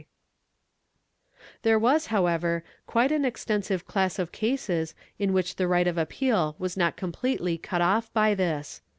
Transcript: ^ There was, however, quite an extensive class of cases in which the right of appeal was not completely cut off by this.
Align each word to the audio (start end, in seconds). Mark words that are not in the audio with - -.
^ 0.01 0.05
There 1.61 1.77
was, 1.77 2.07
however, 2.07 2.63
quite 2.87 3.11
an 3.11 3.23
extensive 3.23 3.85
class 3.85 4.17
of 4.17 4.31
cases 4.31 4.95
in 5.19 5.31
which 5.31 5.57
the 5.57 5.67
right 5.67 5.85
of 5.85 5.95
appeal 5.99 6.55
was 6.57 6.75
not 6.75 6.97
completely 6.97 7.59
cut 7.59 7.81
off 7.81 8.11
by 8.11 8.33
this. 8.33 8.81